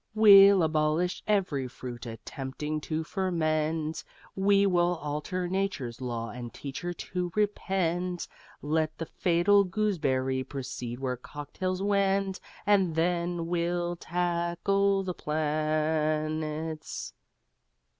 We'll 0.15 0.63
abolish 0.63 1.21
every 1.27 1.67
fruit 1.67 2.07
attempting 2.07 2.81
to 2.81 3.03
ferment 3.03 4.03
We 4.35 4.65
will 4.65 4.95
alter 4.95 5.47
Nature's 5.47 6.01
laws 6.01 6.35
and 6.37 6.51
teach 6.51 6.81
her 6.81 6.91
to 6.91 7.31
repent: 7.35 8.27
Let 8.63 8.97
the 8.97 9.05
fatal 9.05 9.63
gooseberry 9.63 10.43
proceed 10.43 10.99
where 10.99 11.17
cocktails 11.17 11.83
went, 11.83 12.39
And 12.65 12.95
then 12.95 13.45
we'll 13.45 13.95
tackle 13.95 15.03
the 15.03 15.13
planets. 15.13 17.13